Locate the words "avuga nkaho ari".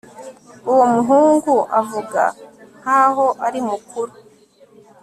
1.79-3.59